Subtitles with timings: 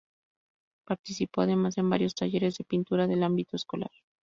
[0.83, 3.91] Participó además en varios talleres de pintura del ámbito escolar.